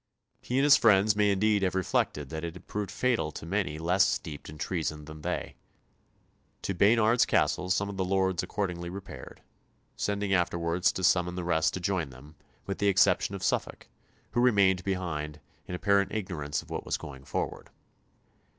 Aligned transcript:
He 0.41 0.57
and 0.57 0.63
his 0.63 0.77
friends 0.77 1.15
may 1.15 1.29
indeed 1.29 1.61
have 1.61 1.75
reflected 1.75 2.29
that 2.29 2.43
it 2.43 2.55
had 2.55 2.65
proved 2.65 2.89
fatal 2.89 3.31
to 3.33 3.45
many 3.45 3.77
less 3.77 4.07
steeped 4.07 4.49
in 4.49 4.57
treason 4.57 5.05
than 5.05 5.21
they. 5.21 5.57
To 6.63 6.73
Baynard's 6.73 7.23
Castle 7.23 7.69
some 7.69 7.87
of 7.87 7.97
the 7.97 8.03
lords 8.03 8.41
accordingly 8.41 8.89
repaired, 8.89 9.43
sending 9.95 10.33
afterwards 10.33 10.91
to 10.93 11.03
summon 11.03 11.35
the 11.35 11.43
rest 11.43 11.75
to 11.75 11.79
join 11.79 12.09
them, 12.09 12.33
with 12.65 12.79
the 12.79 12.87
exception 12.87 13.35
of 13.35 13.43
Suffolk, 13.43 13.89
who 14.31 14.41
remained 14.41 14.83
behind, 14.83 15.39
in 15.67 15.75
apparent 15.75 16.11
ignorance 16.11 16.63
of 16.63 16.71
what 16.71 16.83
was 16.83 16.97
going 16.97 17.23
forward. 17.23 17.69